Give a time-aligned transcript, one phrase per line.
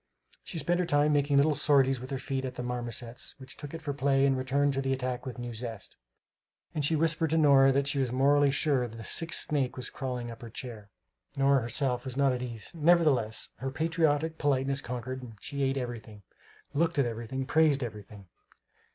[0.43, 3.71] She spent her time making little sorties with her feet at the marmosets, which took
[3.71, 5.95] it for play and returned to the attack with new zest;
[6.73, 10.31] and she whispered to Nora that she was morally sure the sixth snake was crawling
[10.31, 10.89] up her chair.
[11.37, 16.23] Nora, herself, was not at ease; nevertheless, her patriotic politeness conquered; she ate everything,
[16.73, 18.25] looked at everything, praised everything.